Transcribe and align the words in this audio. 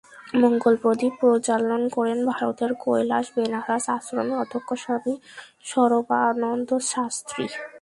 মঙ্গলপ্রদীপ 0.41 1.13
প্রজ্বালন 1.21 1.83
করেন 1.95 2.19
ভারতের 2.31 2.71
কৈলাস 2.83 3.25
বেনারস 3.35 3.85
আশ্রমের 3.95 4.37
অধ্যক্ষ 4.43 4.69
স্বামী 4.83 5.13
স্বরূপানন্দ 5.69 6.69
শাস্ত্রী। 6.91 7.45